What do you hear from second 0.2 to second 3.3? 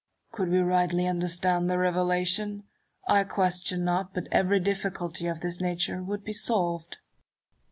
Could we rightly understand the Revelation, I